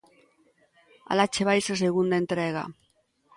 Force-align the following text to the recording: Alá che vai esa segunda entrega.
Alá 1.11 1.25
che 1.33 1.45
vai 1.47 1.57
esa 1.61 1.81
segunda 1.83 2.19
entrega. 2.21 2.63